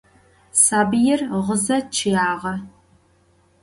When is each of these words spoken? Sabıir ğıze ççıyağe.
Sabıir 0.63 1.19
ğıze 1.45 1.77
ççıyağe. 1.93 2.53